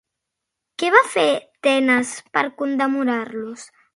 Què 0.83 0.89
va 0.95 1.01
fer 1.09 1.25
Tenes 1.69 2.15
per 2.37 2.45
condemnar-lo? 2.65 3.55